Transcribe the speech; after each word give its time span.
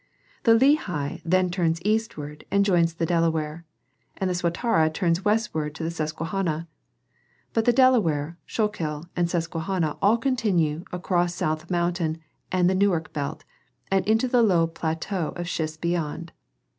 The 0.45 0.55
Lehigh 0.55 1.19
then 1.23 1.51
turns 1.51 1.79
east 1.85 2.17
ward 2.17 2.43
and 2.49 2.65
joins 2.65 2.95
the 2.95 3.05
Delaware, 3.05 3.65
and 4.17 4.27
the 4.27 4.33
Swatara 4.33 4.91
turns 4.91 5.23
westward 5.23 5.75
to 5.75 5.83
the 5.83 5.91
Susquehanna; 5.91 6.67
but 7.53 7.65
the 7.65 7.71
Delaware, 7.71 8.35
Schuylkill 8.47 9.05
and 9.15 9.29
Susquehanna 9.29 9.97
all 10.01 10.17
continue 10.17 10.85
across 10.91 11.35
South 11.35 11.69
Mountain 11.69 12.17
and 12.51 12.67
the 12.67 12.73
Newark 12.73 13.13
belt, 13.13 13.43
and 13.91 14.03
into 14.07 14.27
the 14.27 14.41
low 14.41 14.65
plateau 14.65 15.33
of 15.35 15.47
schists 15.47 15.77
beyond. 15.77 16.31